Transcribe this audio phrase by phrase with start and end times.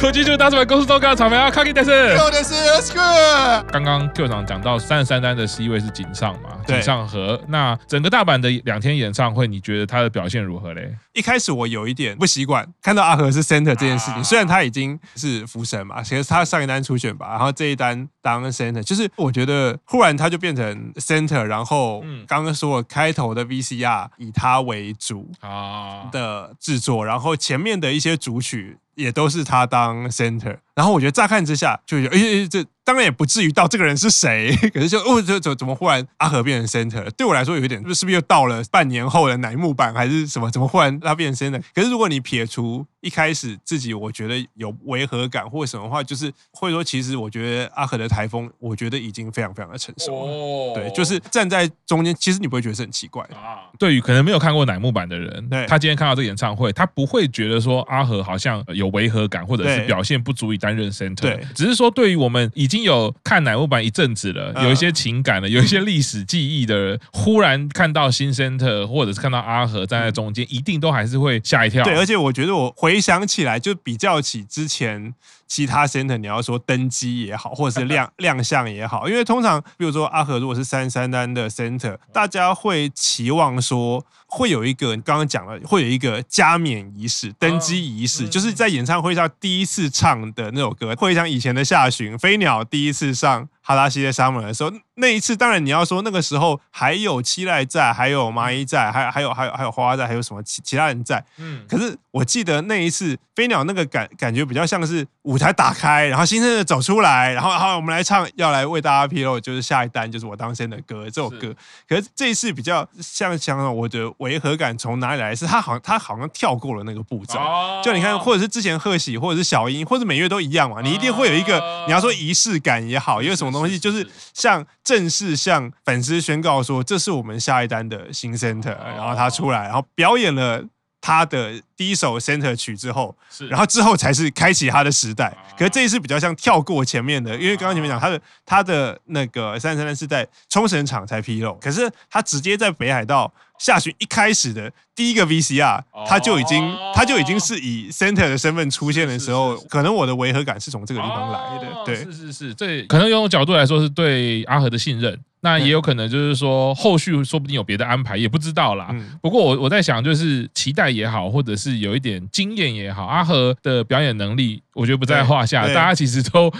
[0.00, 2.16] 动，现在国际就大出版公司都干草莓啊，卡基戴森。
[2.16, 3.62] 有的是 Square。
[3.70, 6.58] 刚刚 Q 长讲到三十三单的 C 位是井上嘛？
[6.66, 10.94] 对井上和那整个大阪的两天演唱会，你觉得他的表现如何嘞？
[11.12, 37.08] 一开始我有一点不习惯看到阿和是 Center 这件事情，啊、虽然他已经是福神嘛，其实他上一单初选吧，然后这一单当 Center，就是我觉得忽然他就变成 Center，然后刚刚说我开头的 VCR 以他为主啊的制作，然后前面的一些主曲也都是他当 Center，然后我觉得乍看之下就觉得，哎，这当然也不至于到这个人是谁， 可是就哦，就怎怎么忽然阿和变成 Center？
[37.12, 40.50] 对我来说有一点，是不是又到了半年后的乃木坂还是什么？
[40.50, 41.62] 怎么忽然他变成 Center？
[41.74, 50.32] 可是如果你撇除一开始自己我觉得有违和感或什么话，就是会说，其实我觉得阿和的台风，我觉得已经非常非常的成熟了。
[50.32, 53.70] 哦，对，就是站在中间，其实你不会觉得是很奇怪啊。
[53.78, 61.22] 对于可能没有看过乃木坂的人，对，他今天看到这个演唱会，他不会觉得说阿和好像有违和感，或者是表现不足以担任 center。
[61.22, 71.82] 对，只是说对于我们已经有看乃木坂一阵子了，有一些情感了，有一些历史记忆的人，忽然看到新 center，或者是看到阿和站在中间，一定都还是会吓一跳。
[71.84, 75.14] 对，而且我觉得我回想起来，就比较起之前
[75.46, 84.02] 其他 center，你要说登机也好，或者是亮 亮相也好，因为通常比如说阿和如果是三三单的 center，大家会期望说。
[84.30, 90.94] 会有一个刚刚讲了，会有一个加冕仪式、登基仪式，就是在演唱会上第一次唱的那首歌。
[90.94, 101.24] 会像以前的夏巡，飞鸟第一次上哈拉西的 Summer 的时候，那一次当然你要说那个时候还有七濑在，还有麻衣在，还还有还有还有花花在，还有什么其其他人在。
[101.38, 111.52] 嗯，可是我记得那一次飞鸟那个感感觉比较像是舞台打开，然后新生的走出来，然后好我们来唱，要来为大家披露，就是下一单就是我当先的歌这首歌。
[111.88, 114.08] 可是这一次比较像像我的。
[114.20, 115.36] 违和感从哪里来？
[115.36, 117.38] 是他好像他好像跳过了那个步骤，
[117.84, 120.80] 就你看，或者是之前贺喜，或者是小英，或者每月都一样嘛。
[120.80, 130.64] 你一定会有一个，你要说仪式感也好，有什么东西，就是像正式向粉丝宣告说，这是我们下一单的新 center，然后他出来，然后表演了。
[131.00, 135.34] 他的第一首 center 曲之后，是，然后之后才是开启他的时代。
[135.56, 151.84] 可是这一次比较像跳过前面的，因为刚刚前面讲他的他的那个三三三是在冲绳场才披露，可是他直接在北海道下旬一开始的第一个 VCR，他就已经他就已经是以 center 的身份出现的时候，可能我的违和感是从这个地方来的。
[151.84, 155.18] 对，是是是，这可能用角度来说是对阿和的信任。
[155.42, 158.94] 那也有可能就是说，后续说不定有别的安排，也不知道啦。
[159.22, 165.66] 不过我我在想，就是期待也好，或者是有一点经验也好，阿和的表演能力，我觉得不在话下。
[165.68, 166.52] 大家其实都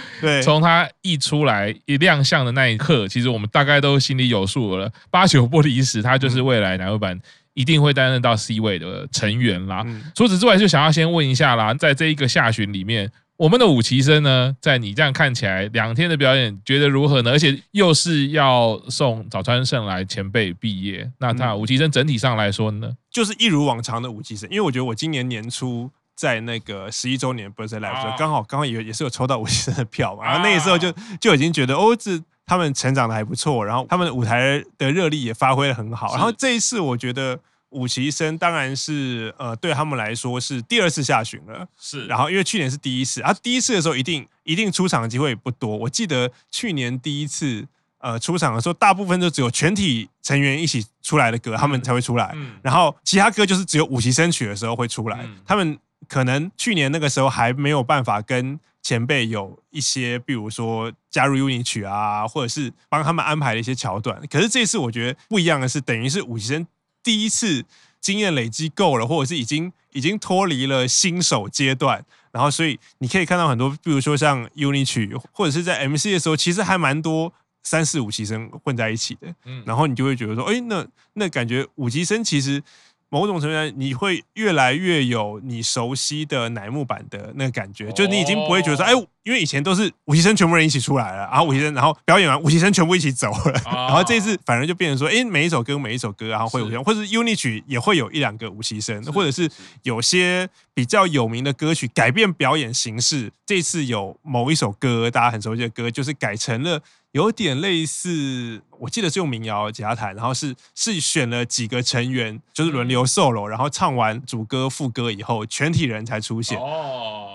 [0.43, 4.91] 从他一出来一亮相的那一刻，其实我们大概都心里有数了。
[5.11, 7.19] 八九不离十，他就是未来乃木坂
[7.53, 9.85] 一定会担任到 C 位的成员啦。
[10.15, 13.11] 除此之外，就想要先问一下啦，在这一个下旬里面。
[13.41, 17.31] 我们的五期生呢，在你这样看起来，两天的表演觉得如何呢？
[17.31, 24.47] 而且又是要送早川圣来前辈毕业，那他五期生整体上来说呢，就是一如往常的五期生。
[24.51, 37.39] 因为我觉得我今年年初在那个十一周年 birthday live 的时候，刚好刚好也也是有抽到五期生的票嘛，然后那个时候就就已经觉得哦，这他们成长的还不错，然后他们的舞台的热力也发挥的很好，然后这一次我觉得。
[37.71, 41.67] 五期生当然是呃，对他们来说是第二次下旬了。
[41.77, 45.75] 是，然后因为去年是第一次，啊，第一次的时候一定一定出场的机会也不多。
[45.75, 47.65] 我记得去年第一次
[47.97, 52.31] 呃出场的时候，大部分都只有全体成员一起出来的歌，他们才会出来。
[52.35, 55.27] 嗯，然后其他歌就是只有五期生曲的时候会出来。
[55.45, 64.21] 他们可能去年那个时候还没有办法跟前辈有一些，比如说加入 UNI 曲啊，或者是帮他们安排的一些桥段。
[64.29, 66.67] 可是这次我觉得不一样的是，等于是五期生。
[67.03, 67.65] 第一次
[67.99, 77.33] 经验累积够了，或者是已经已经脱离了新手阶段，然后所以你可以看到很多，比如说像 UNI 曲，或者是在 MC 的时候，其实还蛮多
[77.63, 82.61] 三四五级生混在一起的，嗯，然后你就会觉得说，哎，那那感觉五级生其实。
[83.11, 88.91] 某种程度上，你会越来越有你熟悉的乃木坂的那个感觉，就是你已经不会觉得说，哎，
[89.23, 99.51] 因为以前都是五期生全部人一起出来了，然后五期生，然后表演完五期生全部一起走了，然后这一次反而就变成说，哎，每一首歌每一首歌，然后会有这样，或者是 UNI 曲也会有一两个五期生，或者是。
[99.83, 106.81] 有些比较有名的歌曲改变表演形式，这次有某一首歌大家很熟悉的歌，就是改成了。
[107.11, 116.57] 有点类似，我记得是用民谣吉他弹，然后是是选了几个成员，就是轮流 solo，然后唱完主歌副歌以后，全体人才出现。
[116.57, 117.27] 哦，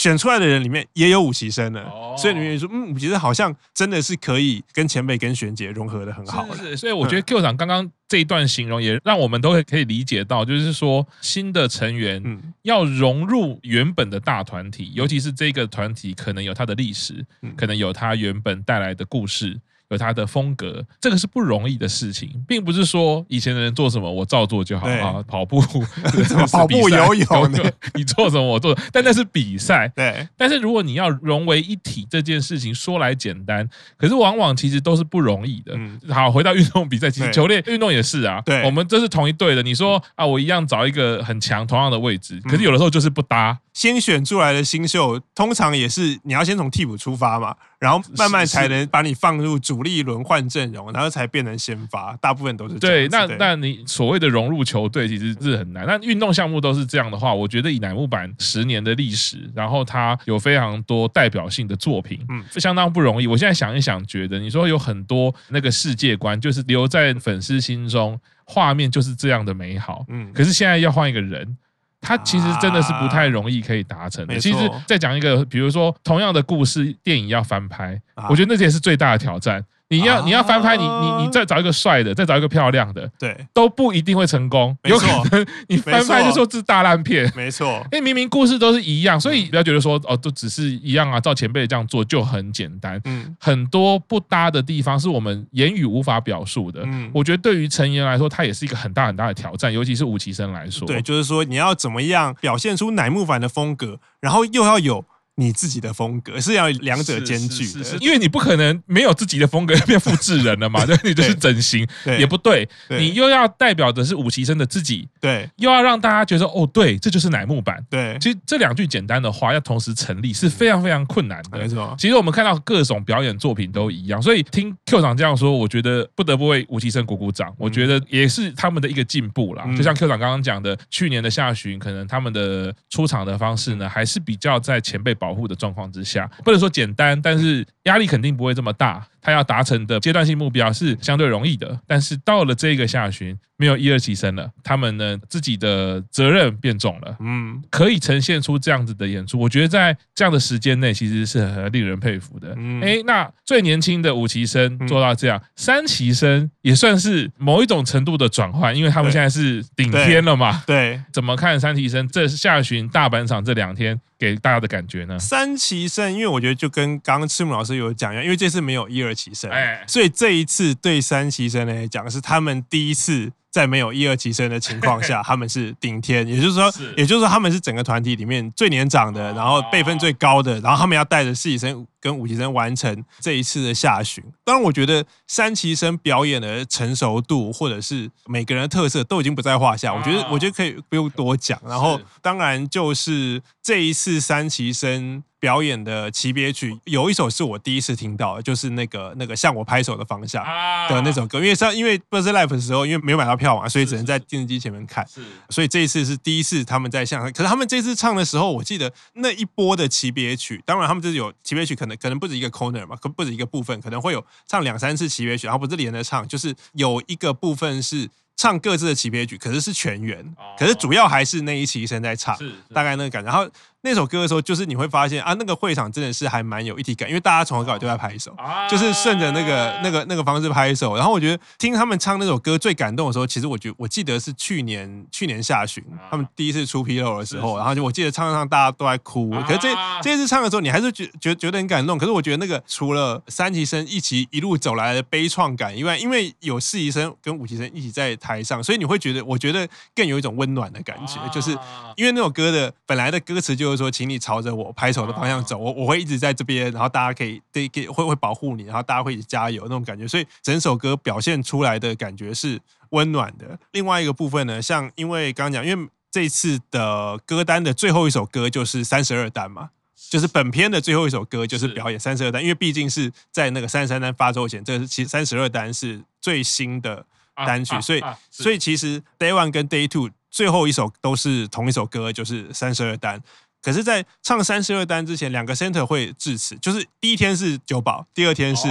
[0.00, 6.56] 选出来的人里面也有五期生的，哦、所以你们说，嗯，五期生好像真的是可以跟前辈跟玄姐融合的很好的。
[6.56, 17.22] 是，是，所以我觉得 Q 长刚刚这一段形容也让我们都可以理解到，就是说新的成员要融入原本的大团体，尤其是这个团体可能有它的历史，
[17.54, 19.60] 可能有它原本带来的故事。
[19.90, 25.22] 有他的风格，这个是不容易的事情，并不是说以前的人做什么我照做就好啊。
[25.26, 25.60] 跑步，
[26.50, 27.52] 跑步、游泳，
[27.94, 29.88] 你做什么我做，但那是比赛。
[29.94, 35.76] 对，但是如果你要融为一体，这件事情说来简单，可是往往其实都是不容易的。
[36.14, 38.40] 好，回到运动比赛，其实球类运动也是啊。
[38.46, 39.62] 对，我们这是同一队的。
[39.62, 43.58] 你说啊，我一样找一个很强同样的位置，可是有的时候就是不搭。
[43.72, 52.14] 先选出来的新秀，通常也是你要先从替补出发嘛，然后慢慢才能把你放入主力轮换阵容，然后才变成先发。
[52.18, 53.08] 大部分都是这样。
[53.08, 55.86] 对，那那你所谓的融入球队，其实是很难。
[55.86, 63.26] 那运动项目都是这样的话，我觉得以乃木坂十年的历史，然后它有非常多代表性的作品，嗯，相当不容易。
[63.26, 70.30] 我现在想一想，觉得你说有很多那个世界观，就是留在粉丝心中，画面就是这样的美好，嗯。
[70.34, 71.56] 可是现在要换一个人。
[72.00, 74.38] 他其实真的是不太容易可以达成的。
[74.38, 79.64] 其实再讲一个，比如说同样的故事，电影要翻拍，我觉得那些是最大的挑战。
[79.90, 84.76] 你要你要翻拍，你你你再找一个帅的，再找一个漂亮的，对，都不一定会成功。
[84.84, 87.84] 有可能 你翻拍就说这是大烂片，没错。
[87.90, 93.00] 因为明明故事都是一样，所以不要觉得说哦，都只是一样啊，照前辈这样做就很简单。
[93.04, 96.82] 嗯，很多不搭的地方是我们言语无法表述的。
[96.84, 100.86] 嗯，我觉得对于成员来说，它也是一个很大很大的挑战，尤其是五期生来说。
[100.86, 105.04] 对，就是说你要怎么样表现出乃木坂的风格，然后又要有。
[105.40, 111.86] 你自己的风格是要两者兼具的，因为你不可能没有自己的风格变复制人了嘛， 对，你就是整形
[112.18, 121.94] 也不对，你又要代表的是五期生的自己，对，又要让大家觉得哦，对，这就是乃木坂，对，其实这两句简单的话要同时成立是非常非常困难的，没错。
[121.98, 129.64] 其实我们看到各种表演作品都一样，所以听 Q 长这样说，我觉得不得不为五期生鼓鼓掌，我觉得也是他们的一个进步啦。
[129.76, 136.02] 就像 Q 长刚刚讲的，去年的下旬，可能他们的出场的方式呢，还是比较在前辈保保护的状况之。
[136.02, 139.06] 下不能说简单，但是压力肯定不会这么大。
[139.20, 152.54] 他要达成的阶段性目标是相对容易的，但是到了这个下旬，没有一二期生了，他们呢自己的责任变重了，嗯，可以呈现出这样子的演出，我觉得在这样的时间内其实是很令人佩服的。
[152.56, 160.62] 嗯，哎，那最年轻的五期生做到这样，三期生也算是某一种程度的转换，因为他们现在是顶天了嘛。
[160.66, 165.18] 对，怎么看三期生这下旬大阪场这两天给大家的感觉呢？
[165.18, 173.32] 三期生，因为我觉得就跟刚刚赤木老师有讲一样，因为这次没有一二期生，哎，所以这一次对三期生来讲是他们第一次。
[173.50, 184.22] 在没有一二期生的情况下， 他们是顶天，也就是说，也就是说，他们是整个团体里面最年长的，然后辈分最高的，然后他们要带着四期生跟五期生完成这一次的下旬。
[184.44, 189.92] 当然，我觉得三期生表演的成熟度，或者是每个人的特色，都已经不在话下。
[189.92, 191.60] 我觉得，我觉得可以不用多讲。
[191.66, 195.24] 然后，当然就是这一次三期生。
[195.40, 200.44] 表演的级别曲有一首是我第一次听到的，就是那个那个向我拍手的方向
[200.88, 201.38] 的那首歌。
[201.38, 205.04] 因为上因为 BERST LIVE 的时候，因为没有买到票嘛，所以只能在电视机前面看。
[205.08, 218.10] 是，所以这一次是第一次他们在向，可是他们这次唱的时候，我记得那一波的级别曲，当然他们就是有级别曲，可能可能不止一个 corner 嘛，可不止一个部分，可能会有唱两三次级别曲，然后不是连着唱，就是有一个部分是。
[218.36, 220.24] 唱各自的级别曲，可是是全员，
[220.58, 222.34] 可是主要还是那一期生在唱，
[222.72, 223.30] 大概那个感觉。
[223.30, 223.46] 然后
[223.82, 228.36] 那首歌的时候，就是你会发现啊，那个会场真的是还蛮有一体感，因为大家从头到尾都在拍手，
[228.70, 230.94] 就是顺着那个那个那个方式拍手。
[230.96, 239.30] 然后我觉得听他们唱那首歌最感动的时候，其实我觉得我记得是去年去年下旬他们第一次出纰漏的时候，然后就我记得唱唱大家都在哭。
[239.46, 241.96] 可是这这次唱的时候，你还是觉觉觉得很感动。
[241.96, 251.56] 可是我觉得那个除了三级生一起一路走来的悲怆感以外，因为有四级生跟五级生一起在台上，所以你会觉得，我觉得更有一种温暖的感觉，就是
[251.96, 262.60] 因为那首歌的本来的歌词就是说，请你朝着我拍手的方向走，我我会一直在这边，然后大家可以对给会会保护你，然后大家会一起加油那种感觉，所以整首歌表现出来的感觉是
[262.90, 263.58] 温暖的。
[263.72, 269.70] 另外一个部分呢，像因为刚刚讲，因为这次的歌单的最后一首歌就是三十二单嘛，
[270.10, 277.06] 就是本片的最后一首歌就是表演三十二单，因为毕竟是在那个三十三单发售前，这是其实三十二单是最新的。
[277.46, 283.22] 单曲，所以所以其实 Day One 跟 Day Two 最后一首都是同一首歌，就是三十二单。
[283.62, 288.66] 可是，在唱三十二单之前，两个 center 会致辞，就是第一天是久保，第二天是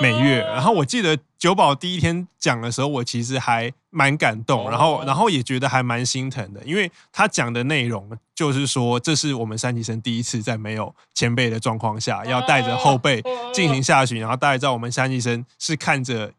[0.00, 0.38] 美月。
[0.42, 16.32] 然后我记得久保第一天讲的时候，我其实还蛮感动，然后然后也觉得还蛮心疼的，因为他讲的内容就是说，这是我们三级生第一次在没有前辈的状况下，要带着后辈进行下去，然后大家知道我们三级生是看着。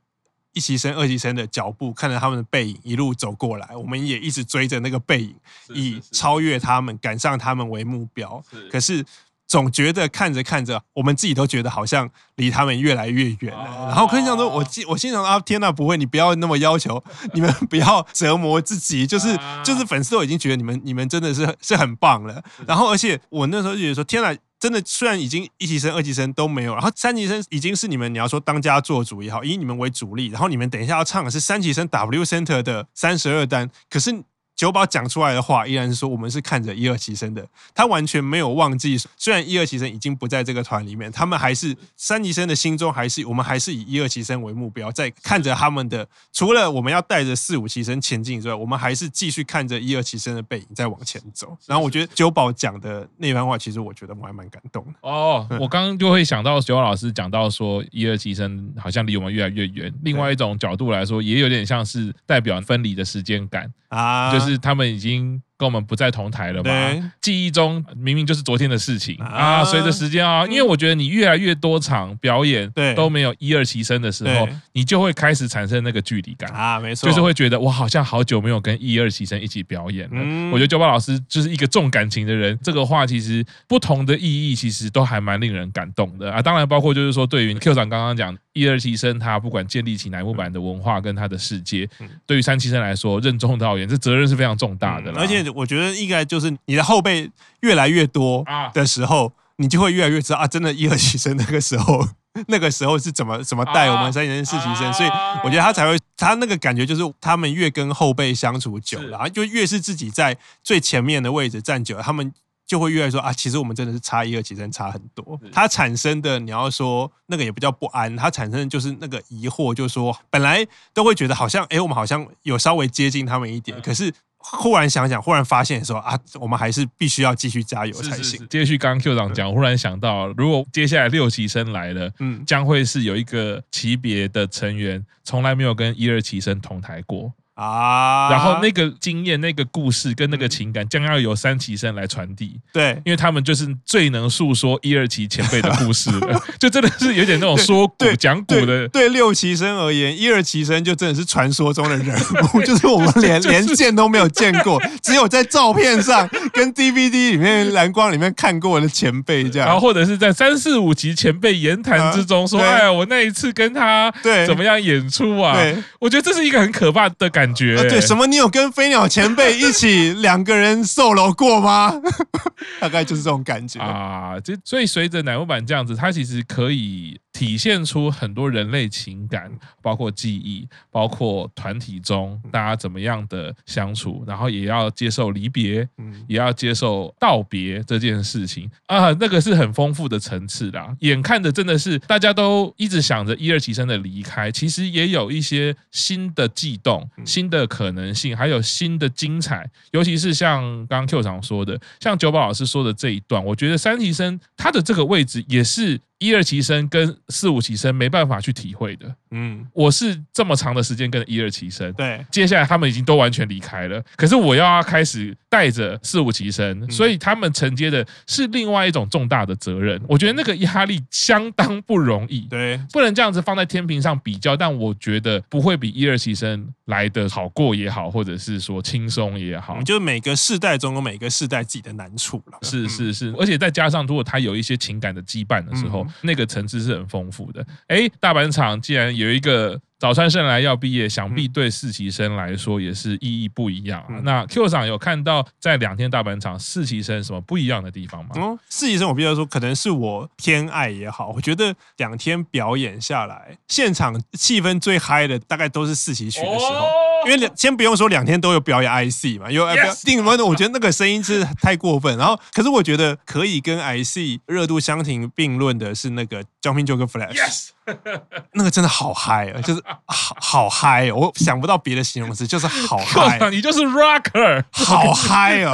[0.53, 5.35] 一期生、二期生的脚步，看着他们的背影一路走过来，我们也一直追着那个背影，
[5.69, 8.43] 以超越他们、赶上他们为目标。
[8.71, 9.05] 可是
[9.49, 13.87] 总觉得看着看着，我们自己都觉得好像离他们越来越远了。
[13.87, 17.03] 然后可以想说，我我心想啊，天哪，不会，你不要那么要求，
[17.33, 22.41] 你们不要 折磨自己，就是就是粉丝都已经觉得你们你们真的是是很棒了。
[22.67, 24.33] 然后而且我那时候就觉得说，天哪！
[24.59, 34.23] 真的，虽然已经一级生、二级生都没有，然后三级生已经是你们，你要说当家做主也好，以你们为主力，然后你们等一下要唱的是三级生 W Center 的三十二单，可是。
[34.59, 38.97] 久保讲出来的话依然是说，我们是看着一二期生的，他完全没有忘记。
[39.15, 46.05] 虽然一二期生已经不在这个团里面，他们还是三级生的心中还是我们还是以一二期生为目标，在看着他们的。
[46.33, 51.57] 除了我们要带着四五期生前进之外，我们还是继续看着一二期生的背影在往前走。
[51.65, 54.91] 然后我觉得九保讲的那番话，其实我觉得我还蛮感动的。
[55.03, 59.93] 哦，我刚刚就会想到九保老师讲到说，一二期生好像离我们越来越远。
[60.03, 65.41] 另外一种角度来说，也有点像是代表分离的时间感啊，就是是他们已经。
[65.59, 67.11] 跟我们不在同台了嘛？
[67.19, 69.61] 记忆中明明就是昨天的事情啊！
[69.65, 80.49] 随着时间啊，因为我觉得你越来越多场表演都没有一二期生的时候，你就会开始产生那个距离感啊，没错，就是会觉得我好像好久没有跟一二期生一起表演了。
[80.49, 86.41] 我觉得久保老师就是一个重感情的人，这个话其实不同的意义其实都还蛮令人感动的啊！
[86.41, 91.85] 当然，包括就是说，对于 Q 长刚刚讲一二期生，他不管建立起乃木坂的文化跟他的世界，
[92.25, 95.48] 对于三七生来说，任重道远，这责任是非常重大的，而且。
[95.51, 97.29] 我觉得应该就是你的后辈
[97.61, 102.07] 越来越多的时候，你就会越来越知道啊，真的，一二期生那个时候，
[102.47, 105.09] 那个时候是怎么怎么带我们三期生、四期生，所以
[105.43, 112.31] 我觉得他才会，他那个感觉就是他们越跟后辈相处久了，然后就越是自己在最前面的位置站久了，他们
[112.65, 115.37] 就会越来说啊，其实我们真的是差一二期生差很多。
[115.51, 124.13] 他产生的你要说那个也不叫不安，他产生的就是那个疑惑，就是说本来都会觉得好像哎，我们好像有稍微接近他们一点，可是。
[124.39, 128.47] 忽然想想，忽然发现说啊，我们还是必须要继续加油才行。
[128.49, 137.31] 接续刚刚 Q 长讲，忽然想到，如果接下来六期生来了，嗯，将会是有一个级别的成员从来没有跟一二期生同台过。
[137.59, 142.57] 啊，然后那个经验、那个故事跟那个情感，将要由三期生来传递。
[142.71, 148.87] 对，因为他们就是最能诉说一二期前辈的故事了， 就真的是有点那种说古 讲古的。
[148.87, 152.17] 对六期生而言，一二期生就真的是传说中的人
[152.53, 159.67] 物， 就是我们连连见都没有见过，只有在照片上跟 DVD 里面蓝光里面看过的前辈这样。
[159.67, 165.57] 然后或者是在三四五集前辈言谈之中说：“哎呀，我那一次跟他对怎么样演出啊？”
[165.99, 167.48] 我觉得这是一个很可怕的感觉。
[167.49, 168.27] 感觉、欸、对什么？
[168.27, 171.91] 你有跟飞鸟前辈一起两个人 solo 过吗？
[172.79, 174.39] 大概就是这种感觉啊。
[174.39, 177.19] 这所以随着乃木坂这样子，它其实可以。
[177.31, 179.49] 体现出很多人类情感，
[179.81, 185.87] 包括记忆，包括团体中大家怎么样的相处，然后也要接受离别，
[186.27, 190.93] 也要接受道别这件事情啊，那个是很丰富的层次啦。
[190.99, 199.69] 眼看着真的是大家都一直想着一二期生的离开，其实也有一些新的悸动、新的可能性，还有新的精彩。
[199.91, 206.01] 尤其是像刚刚 Q 长说的，像九宝老师说的这一段，我觉得三提生他的这个位置也是。
[206.19, 236.05] 一二期生跟四五期生没办法去体会的，嗯，我是这么长的时间跟一二期生，对，接下来他们已经都完全离开了，可是我要开始带着四五期生，所以他们承接的是另外一种重大的责任，我觉得那个压力相当不容易，对，不能这样子放在天平上比较，但我觉得不会比一二期生来的好过也好，或者是说轻松也好，就每个世代中有每个世代自己的难处了，是是是，而且再加上如果他有一些情感的羁绊的时候。
[236.21, 237.65] 那个层次是很丰富的。
[237.87, 244.19] 哎，大阪场既然有一个早川圣来要毕业，想必对实习生来说也是意义不一样啊。
[244.23, 248.31] 那 Q 厂有看到在两天大阪场实习生什么不一样的地方吗？
[248.35, 257.08] 嗯，实习生我必须说，可能是我偏爱也好，我觉得两天表演下来，现场气氛最嗨的大概都是四期曲的时候。
[257.27, 262.17] 因为 先不用说两天都有表演 IC 嘛，因为定温，我觉得那个声音是太过分。
[262.17, 267.69] 然后，可是我觉得可以跟 IC 热度相提并论的是那个 Jumping Joker Flash，
[268.53, 273.49] 那个真的好嗨啊，就是好好嗨，我想不到别的形容词，就是好嗨。
[273.49, 275.73] 你就是 rocker，好嗨哦！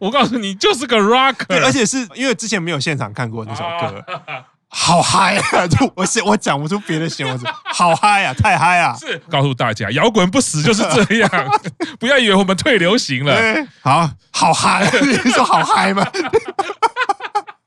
[0.00, 4.04] 我告诉你，就是个 rocker，而且是因为之前没有现场看过那首歌。
[4.72, 5.66] 好嗨啊！
[5.68, 8.96] 就我我讲不出别的形容词，好嗨啊，太嗨啊！
[8.98, 11.30] 是告诉大家，摇滚不死就是这样，
[11.98, 13.36] 不要以为我们退流行了。
[13.82, 14.88] 好好嗨，
[15.24, 16.06] 你说好嗨吗？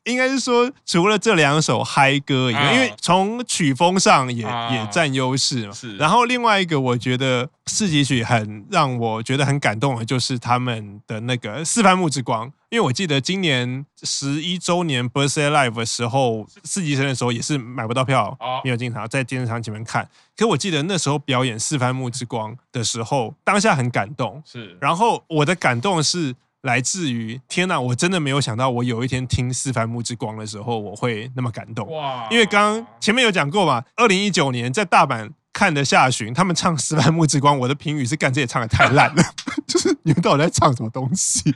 [0.05, 5.71] 应该是说，除了这两首嗨歌以外，因为从曲风上也也占优势嘛。
[5.71, 5.95] 是。
[5.97, 12.51] 然后另外一个，我觉得四级曲很让我觉得很感动的，就是他们的那个四番木之光。
[12.69, 20.09] 因为我记得今年十一周年 Birthday Live 的时候，四级生的时候也是买不到票，没有进场，在电视上前面看。
[20.35, 24.43] 可我记得那时候表演四番木之光的时候，当下很感动。
[24.45, 24.75] 是。
[24.81, 26.35] 然后我的感动是。
[26.63, 31.89] 来自于天哪，我真的没有想到，我有一天听四番木之光的时候，我会那么感动。
[31.91, 32.25] 哇！
[32.31, 39.23] 因为刚刚前面有讲过嘛，二零一九年在大阪看的下旬，他们唱四番木之光，我的评语是干这也唱的太烂了，
[39.67, 41.53] 就是你们到底在唱什么东西？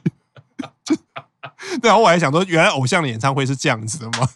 [1.82, 4.28] 对，然后我还想说，原来偶像的演唱会是这样子的吗？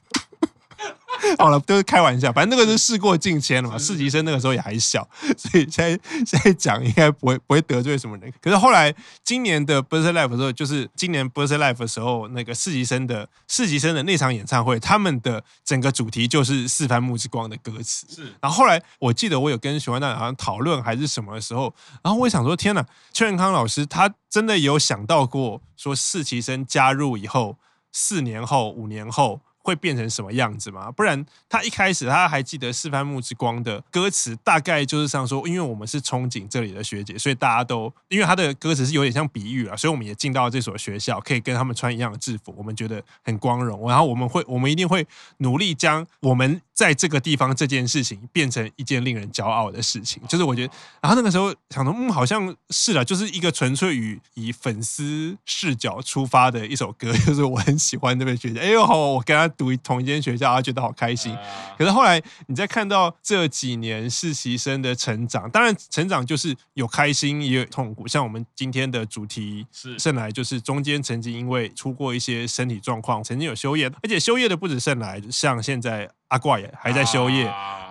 [1.37, 3.77] 好了，都是开玩笑，反正那个是事过境迁了嘛。
[3.77, 8.31] 实习生那个时候也还小，所以现在现在讲应该不会不会得罪什么人。
[8.41, 18.07] 可是后来今年的 Birthday Life 的时候，就是今年 Birthday Life 的时候，那个四级生的四级生的那场演唱会，他们的整个主题就是四番木之光的歌词。
[18.09, 27.57] 是，然后后来我记得我有跟熊安娜好像讨论还是什么的时候，然后我想说，天哪，邱元康老师他真的有想到过说实习生加入以后，
[27.91, 29.41] 四年后五年后。
[29.63, 30.91] 会变成什么样子吗？
[30.91, 43.87] 不然他一开始他还记得四番木之光的歌词，大概就是像说，因为我们是憧憬这里的学姐，所以大家都因为他的歌词是有点像比喻啊，所以我们也进到这所学校，可以跟他们穿一样的制服，我们觉得很光荣。
[43.87, 45.05] 然后我们会，我们一定会
[45.37, 50.21] 努力将我们在这个地方这件事情变成一件令人骄傲的事情。
[50.27, 58.59] 就是我觉得，然后那个时候想说，嗯，好像是了，就是一个纯粹以以粉丝视角出发的一首歌， 就是我很喜欢那位学姐。
[58.59, 59.50] 哎呦，好，我跟他。
[59.51, 61.37] 读同一间学校，他觉得好开心。
[61.77, 68.07] 可是后来，你再看到这几年实习生的成长，当然成长就是有开心也有痛苦。
[68.07, 77.43] 像我们今天的主题是盛来，就是中间曾经因为出过一些身体状况，曾经有休业，而且休业的不止盛来，像现在阿怪也还在休业，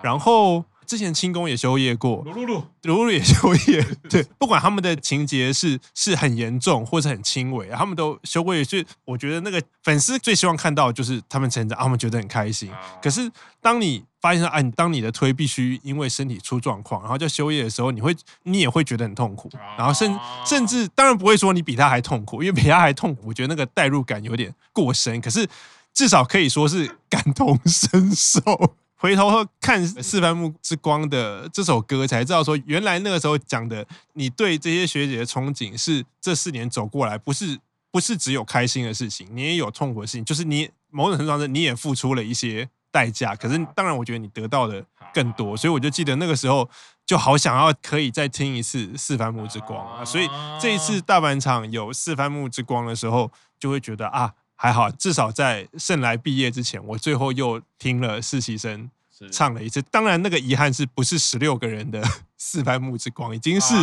[0.02, 0.64] 然后。
[0.90, 3.80] 之前轻功也休业过，鲁鲁鲁鲁鲁也休业。
[4.10, 8.64] 对，不管他们的情节是是很严重或者很轻微，他们都休过业。
[8.64, 12.68] 所以我觉得那个粉丝最希望看到的就是他们成长，他们觉得很开心。
[13.00, 19.48] 可是当你发现说，哎，当你的推必须因为身体出状况，然后就休业的时候，你会你也会觉得很痛苦。
[19.78, 25.20] 然后甚甚至当然不会说你比他还痛苦，因为比他还痛苦，我觉得那个代入感有点过深。
[25.20, 25.48] 可是
[25.94, 28.74] 至少可以说是感同身受。
[29.00, 37.58] 回头看《四番木之光》的这首歌，才知道说，原来那个时候讲的，你对这些学姐的憧憬是这四年走过来，不是
[37.90, 43.34] 不是只有开心的事情，你也有痛苦的事情，就是你某种程度上你也付出了一些代价。
[43.34, 44.84] 可是，当然，我觉得你得到的
[45.14, 46.68] 更多，所以我就记得那个时候
[47.06, 50.04] 就好想要可以再听一次《四番木之光》啊。
[50.04, 50.28] 所以
[50.60, 54.34] 这一次大阪场有《四番木之光》的时候，就会觉得啊。
[54.62, 58.90] 还好，至少在圣来毕业之前，我最后又听了实习生
[59.32, 59.80] 唱了一次。
[59.90, 63.74] 当然，那个遗憾是不是十六个人的 四番木之光，已经是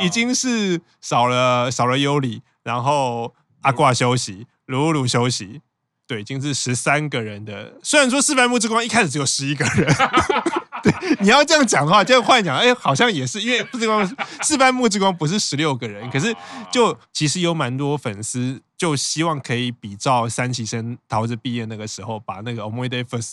[0.00, 5.60] 已经是少了少了尤里，然后阿挂休息，鲁鲁休息，
[6.06, 7.78] 对，已经是十三个人的。
[7.82, 9.94] 虽然说四番木之光一开始只有十一个人。
[10.84, 16.34] 对，你要这样讲的话，这样换讲，哎，好像也是，因为之光四班木之光不是十六个人，可是
[16.70, 23.32] 就其实有蛮多粉丝就希望可以比照三期生桃子毕业那个时候，把那个《o m o i Day First》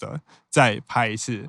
[0.49, 1.45] 再拍一次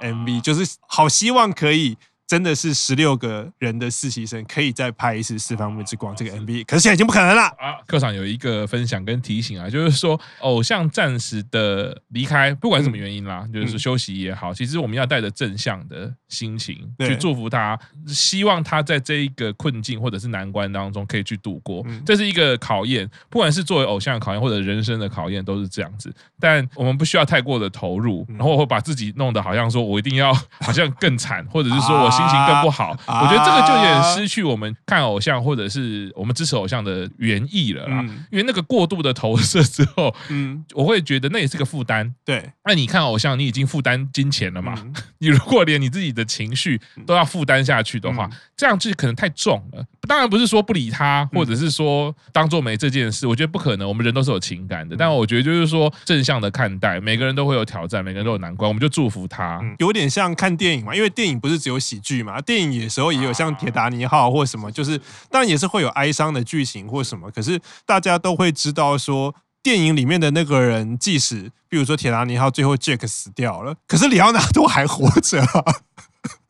[0.00, 1.96] MV，就是好希望可以。
[2.26, 7.76] 真的是十六个人的实习生可以再拍一次《四番木之光》这个 MV，可是现在已经不可能了啊！
[7.86, 21.86] 课长有一个分享跟提醒啊，就是说偶像暂时的离开，不管什么原因啦，就是休息也好，其实我们要带着正向的心情去祝福他，希望他在这一个困境或者是难关当中可以去度过。
[22.04, 26.12] 这是一个考验，不管是作为偶像的考验或者人生的考验，都是这样子。
[26.40, 32.23] 但我们不需要太过的投入，然后会把自己弄得好像说我一定要好像更惨，或者是说我心。
[32.28, 32.96] 心情更不好。
[33.06, 38.02] 我觉得这个就有点失去我们看偶像或者是我们支持偶像的原意了啦。
[38.30, 42.14] 因为那个过度的投射之后，嗯，我会觉得那也是个负担。
[42.24, 44.74] 对，那你看偶像，你已经负担金钱了嘛？
[45.18, 49.84] 你如果连你自己的情绪都要负担下去的话，这样就可能太重了。
[50.06, 53.88] 当然不是说不理他，或者是说当做没这件事，我觉得不可能。
[53.88, 59.60] 我们人都是有情感的，但我觉得就是说正向的看待，每个人都会有挑战，每个人都有难关，我们就祝福他。
[59.78, 64.98] 有点像看电影嘛，因为电影不是只有喜剧嘛，电影有时候也有像《铁达尼号》或什么，就是
[65.30, 75.64] 当然也是会有哀伤的剧情或什么，可是大家都会知道说，电影里面的那个人，即使比如说铁达尼号最后 Jack 死掉了，可是里奥纳多还活着啊，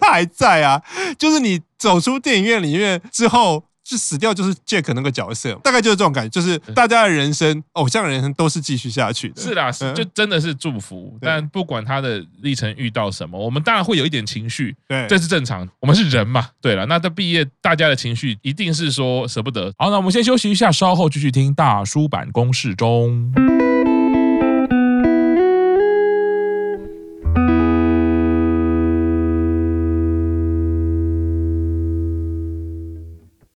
[0.04, 0.82] 他还在啊，
[1.18, 3.64] 就是你走出电影院里面之后。
[3.86, 9.42] 就死掉就是 Jack 那个角色，大概就是这种感觉，就是大家的人生，偶像的人生都是继续下去的。
[9.42, 11.14] 是啦，是就真的是祝福。
[11.20, 15.68] 但不管他的历程遇到什么，我们当然会有一点情绪，对，这是正常。
[15.80, 16.86] 我们是人嘛，对了。
[16.86, 19.70] 那他毕业，大家的情绪一定是说舍不得。
[19.76, 23.34] 好，那我们先休息一下，稍后继续听大叔坂工事中。